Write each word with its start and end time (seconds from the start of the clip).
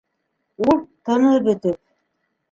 Ул, 0.67 0.79
тыны 1.09 1.33
бөтөп: 1.49 1.79